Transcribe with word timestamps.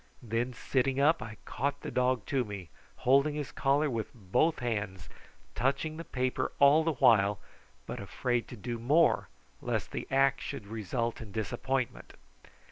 Then, 0.23 0.51
sitting 0.53 0.99
up, 0.99 1.21
I 1.21 1.37
caught 1.45 1.81
the 1.81 1.91
dog 1.91 2.25
to 2.25 2.43
me, 2.43 2.69
holding 3.05 3.35
his 3.35 3.51
collar 3.51 3.87
with 3.87 4.09
both 4.15 4.57
hands, 4.57 5.09
touching 5.53 5.97
the 5.97 6.03
paper 6.03 6.51
all 6.57 6.83
the 6.83 6.93
while, 6.93 7.37
but 7.85 7.99
afraid 7.99 8.47
to 8.47 8.55
do 8.57 8.79
more 8.79 9.27
lest 9.61 9.91
the 9.91 10.07
act 10.09 10.41
should 10.41 10.65
result 10.65 11.21
in 11.21 11.31
disappointment. 11.31 12.13